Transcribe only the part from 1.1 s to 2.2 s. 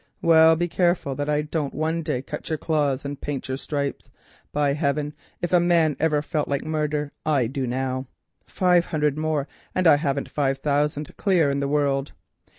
that I don't one